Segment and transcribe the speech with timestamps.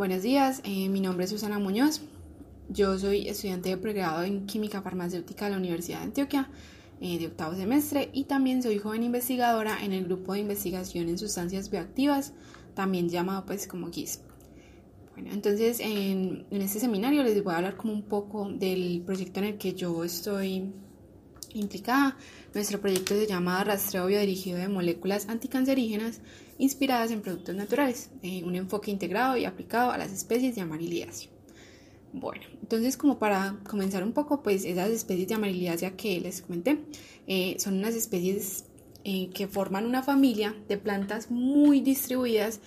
[0.00, 2.00] Buenos días, eh, mi nombre es Susana Muñoz.
[2.70, 6.48] Yo soy estudiante de pregrado en Química Farmacéutica de la Universidad de Antioquia
[7.02, 11.18] eh, de octavo semestre y también soy joven investigadora en el grupo de investigación en
[11.18, 12.32] sustancias bioactivas,
[12.74, 14.22] también llamado pues como GIS.
[15.12, 19.40] Bueno, entonces en, en este seminario les voy a hablar como un poco del proyecto
[19.40, 20.72] en el que yo estoy
[21.52, 22.16] implicada.
[22.54, 26.22] Nuestro proyecto se llama Rastreo Biodirigido de Moléculas Anticancerígenas
[26.60, 31.30] inspiradas en productos naturales, eh, un enfoque integrado y aplicado a las especies de amariliáceo.
[32.12, 36.78] Bueno, entonces como para comenzar un poco, pues esas especies de amariliácea que les comenté
[37.26, 38.66] eh, son unas especies
[39.04, 42.60] eh, que forman una familia de plantas muy distribuidas,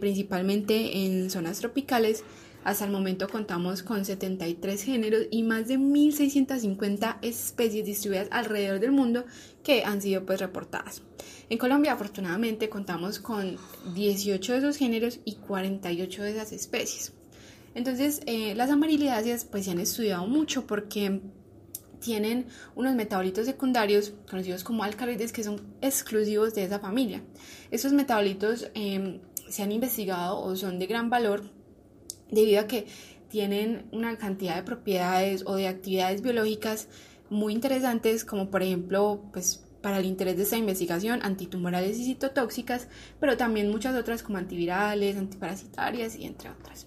[0.00, 2.24] principalmente en zonas tropicales,
[2.64, 8.92] hasta el momento contamos con 73 géneros y más de 1.650 especies distribuidas alrededor del
[8.92, 9.24] mundo
[9.62, 11.02] que han sido pues reportadas.
[11.50, 13.58] En Colombia afortunadamente contamos con
[13.94, 17.12] 18 de esos géneros y 48 de esas especies.
[17.74, 21.20] Entonces eh, las amarilidáceas pues se han estudiado mucho porque
[22.00, 27.22] tienen unos metabolitos secundarios conocidos como alcaloides que son exclusivos de esa familia.
[27.70, 31.42] Esos metabolitos em, se han investigado o son de gran valor
[32.30, 32.86] debido a que
[33.28, 36.88] tienen una cantidad de propiedades o de actividades biológicas
[37.30, 42.88] muy interesantes, como por ejemplo, pues para el interés de esta investigación, antitumorales y citotóxicas,
[43.20, 46.86] pero también muchas otras como antivirales, antiparasitarias y entre otras.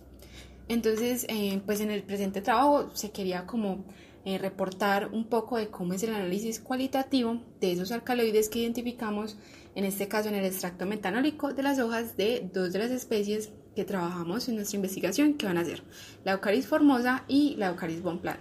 [0.67, 3.85] Entonces, eh, pues en el presente trabajo se quería como
[4.25, 9.37] eh, reportar un poco de cómo es el análisis cualitativo de esos alcaloides que identificamos,
[9.75, 13.51] en este caso en el extracto metanólico de las hojas de dos de las especies
[13.77, 15.83] que trabajamos en nuestra investigación, que van a ser
[16.25, 18.39] la Eucaris formosa y la Eucaris bonplant.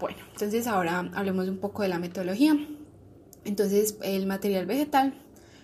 [0.00, 2.58] Bueno, entonces ahora hablemos un poco de la metodología.
[3.44, 5.14] Entonces, el material vegetal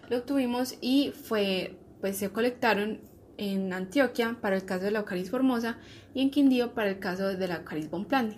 [0.08, 3.00] lo obtuvimos y fue, pues se colectaron
[3.36, 5.78] en Antioquia para el caso de la Eucaris formosa
[6.14, 8.36] y en Quindío para el caso de la Eucaris bonplant.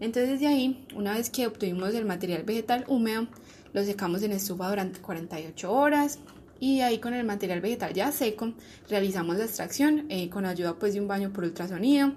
[0.00, 3.28] Entonces de ahí, una vez que obtuvimos el material vegetal húmedo,
[3.72, 6.18] lo secamos en estufa durante 48 horas,
[6.60, 8.52] y ahí con el material vegetal ya seco
[8.88, 12.12] realizamos la extracción eh, con ayuda pues de un baño por ultrasonido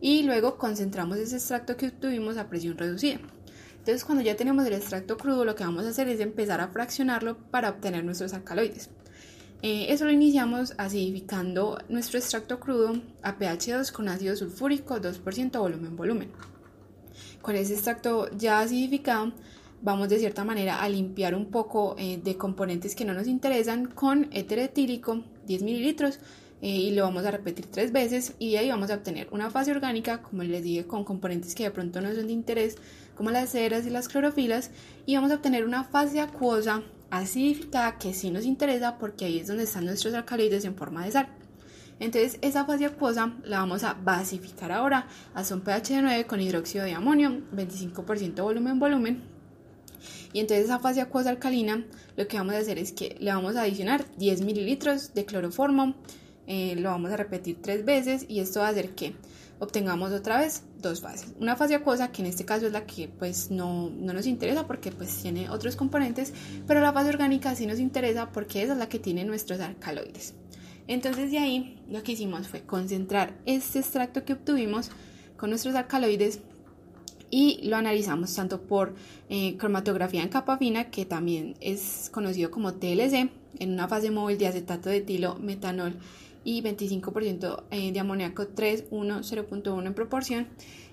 [0.00, 3.20] y luego concentramos ese extracto que obtuvimos a presión reducida.
[3.78, 6.68] Entonces cuando ya tenemos el extracto crudo lo que vamos a hacer es empezar a
[6.68, 8.90] fraccionarlo para obtener nuestros alcaloides.
[9.62, 15.58] Eh, eso lo iniciamos acidificando nuestro extracto crudo a pH 2 con ácido sulfúrico 2%
[15.58, 16.30] volumen volumen.
[17.42, 19.32] Con ese extracto ya acidificado
[19.82, 23.86] vamos de cierta manera a limpiar un poco eh, de componentes que no nos interesan
[23.86, 26.18] con éter etílico 10 mililitros
[26.62, 29.70] eh, y lo vamos a repetir tres veces y ahí vamos a obtener una fase
[29.70, 32.76] orgánica como les dije con componentes que de pronto no son de interés
[33.14, 34.70] como las ceras y las clorofilas
[35.06, 39.48] y vamos a obtener una fase acuosa acidificada que sí nos interesa porque ahí es
[39.48, 41.28] donde están nuestros alcaloides en forma de sal.
[41.98, 46.40] Entonces esa fase acuosa la vamos a basificar ahora a un pH de 9 con
[46.40, 49.39] hidróxido de amonio, 25% volumen volumen
[50.32, 51.84] y entonces esa fase acuosa alcalina
[52.16, 55.94] lo que vamos a hacer es que le vamos a adicionar 10 mililitros de cloroformo,
[56.46, 59.14] eh, lo vamos a repetir tres veces y esto va a hacer que
[59.60, 61.34] obtengamos otra vez dos fases.
[61.38, 64.66] Una fase acuosa que en este caso es la que pues no, no, nos interesa
[64.66, 66.32] porque pues tiene otros componentes,
[66.66, 70.34] pero la fase orgánica sí nos interesa porque esa es la que tiene nuestros alcaloides.
[70.88, 74.90] Entonces de ahí lo que hicimos fue concentrar este extracto que obtuvimos
[75.36, 76.40] con nuestros alcaloides
[77.30, 78.94] y lo analizamos tanto por
[79.28, 84.38] eh, cromatografía en capa fina, que también es conocido como TLC, en una fase móvil
[84.38, 85.96] de acetato de etilo, metanol
[86.44, 90.48] y 25% eh, de amoníaco 3, 1, 0.1 en proporción,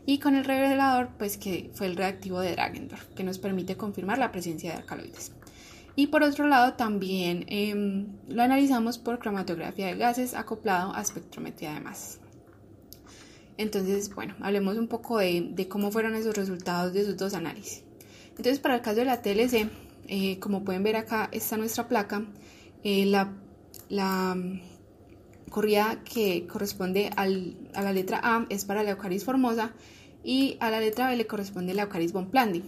[0.05, 4.17] y con el revelador, pues que fue el reactivo de Dragendorf, que nos permite confirmar
[4.17, 5.33] la presencia de alcaloides.
[5.95, 11.73] Y por otro lado, también em, lo analizamos por cromatografía de gases acoplado a espectrometría
[11.73, 12.19] de masas.
[13.57, 17.83] Entonces, bueno, hablemos un poco de, cómo fueron esos resultados de esos dos análisis.
[18.29, 19.69] Entonces, para el caso de la TLC,
[20.07, 22.23] eh, como pueden ver acá está nuestra placa.
[22.83, 24.61] Eh, la, mm,
[25.49, 29.73] corrida que corresponde a la letra A es para la Eucaris formosa
[30.23, 32.63] y a la letra B le corresponde la Eucaris bonplandi.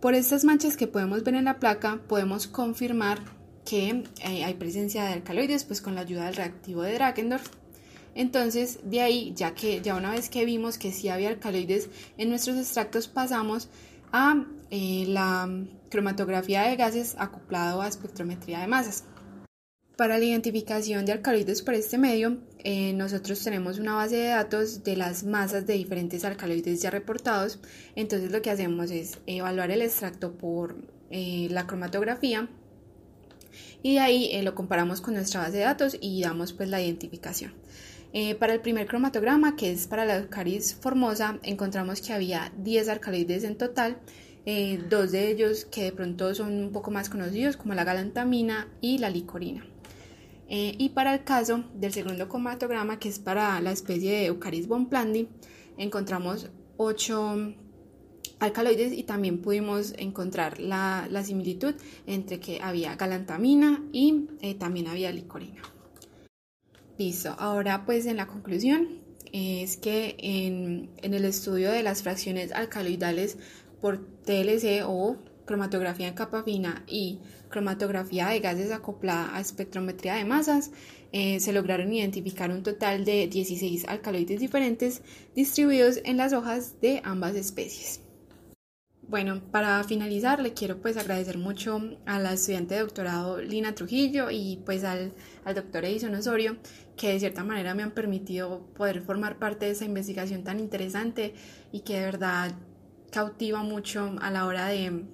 [0.00, 3.20] Por estas manchas que podemos ver en la placa, podemos confirmar
[3.64, 7.48] que eh, hay presencia de alcaloides pues con la ayuda del reactivo de Dragendorf
[8.16, 12.30] entonces, de ahí, ya que ya una vez que vimos que sí había alcaloides en
[12.30, 13.68] nuestros extractos, pasamos
[14.10, 15.46] a eh, la
[15.90, 19.04] cromatografía de gases acoplado a espectrometría de masas.
[19.98, 24.82] Para la identificación de alcaloides por este medio, eh, nosotros tenemos una base de datos
[24.82, 27.60] de las masas de diferentes alcaloides ya reportados.
[27.96, 30.76] Entonces lo que hacemos es evaluar el extracto por
[31.10, 32.48] eh, la cromatografía
[33.82, 37.52] y de ahí lo comparamos con nuestra base de datos y damos pues la identificación.
[38.18, 42.88] Eh, para el primer cromatograma, que es para la Eucaris formosa, encontramos que había 10
[42.88, 43.98] alcaloides en total,
[44.46, 48.68] eh, dos de ellos que de pronto son un poco más conocidos como la galantamina
[48.80, 49.66] y la licorina.
[50.48, 55.28] y para el caso del segundo cromatograma, que es para la especie de Eucaris bonplandi,
[55.76, 56.48] encontramos
[56.78, 57.54] 8
[58.38, 61.74] alcaloides y también pudimos encontrar la, similitud
[62.06, 65.75] entre que había galantamina y eh, también había licorina.
[66.98, 68.88] Listo, ahora pues en la conclusión
[69.32, 73.36] es que en, el estudio de las fracciones alcaloidales
[73.82, 77.20] por TLC o cromatografía en capa fina y
[77.50, 80.70] cromatografía de gases acoplada a espectrometría de masas,
[81.12, 85.02] eh, se lograron identificar un total de 16 alcaloides diferentes
[85.34, 88.05] distribuidos en las hojas de ambas especies.
[89.08, 94.32] Bueno, para finalizar le quiero pues agradecer mucho a la estudiante de doctorado Lina Trujillo
[94.32, 95.12] y pues al,
[95.44, 96.56] al doctor Edison Osorio
[96.96, 101.34] que de cierta manera me han permitido poder formar parte de esa investigación tan interesante
[101.70, 102.56] y que de verdad
[103.12, 105.04] cautiva mucho a la hora de,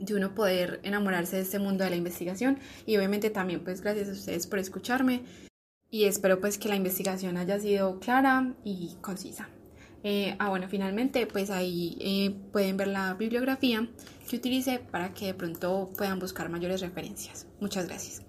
[0.00, 4.08] de uno poder enamorarse de este mundo de la investigación y obviamente también pues gracias
[4.08, 5.22] a ustedes por escucharme
[5.90, 9.48] y espero pues que la investigación haya sido clara y concisa.
[10.02, 13.88] Eh, ah, bueno, finalmente, pues ahí eh, pueden ver la bibliografía
[14.28, 17.46] que utilicé para que de pronto puedan buscar mayores referencias.
[17.60, 18.25] Muchas gracias.